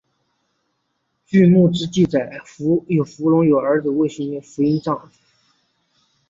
[1.27, 5.11] 据墓志记载扶余隆有儿子渭州刺史扶余德璋。